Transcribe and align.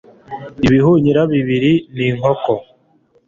ibihunyira 0.67 1.21
bibiri 1.33 1.71
n'inkoko 1.95 2.53